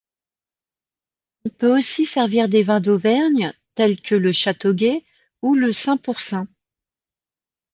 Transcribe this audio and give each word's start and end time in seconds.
On 1.45 1.49
peut 1.49 1.77
aussi 1.77 2.07
servir 2.07 2.49
des 2.49 2.63
vins 2.63 2.79
d'Auvergne, 2.79 3.53
tels 3.75 4.01
que 4.01 4.15
le 4.15 4.31
chateaugay 4.31 5.05
ou 5.43 5.53
le 5.53 5.71
saint-pourçain. 5.71 6.47